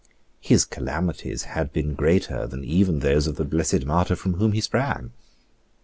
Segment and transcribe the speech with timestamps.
[0.39, 4.61] His calamities had been greater than even those of the Blessed Martyr from whom he
[4.61, 5.11] sprang.